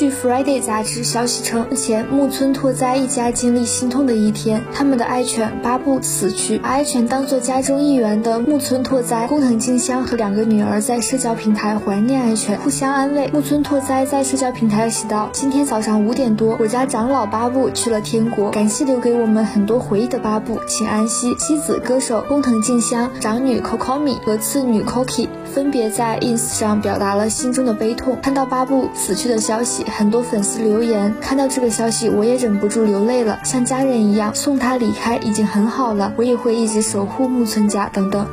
[0.00, 13.28] 据 Friday 杂志消息称，目前木村拓哉一家经历心痛的一天，他们的爱犬巴布死去，把爱犬当做家中一员的木村拓哉、工藤静香和两个女儿在社交平台怀念爱犬，互相安慰。
[13.30, 28.16] 木村拓哉在社交平台写道：“今天早上五点多，我家长老巴布去了天国，感谢留给我们很多回忆的巴布，请安息。”妻子歌手工藤静香、长女 Kokomi 和次女 Koki 分别在 ins 上表达了心中的悲痛。
[28.22, 29.84] 看到巴布死去的消息。
[29.90, 38.26] 很多粉丝留言，看到这个消息，我也忍不住流泪了，像家人一样送他离开已经很好了，我也会一直守护木村家等等。